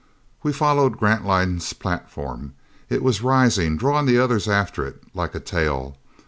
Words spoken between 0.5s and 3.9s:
followed Grantline's platform. It was rising,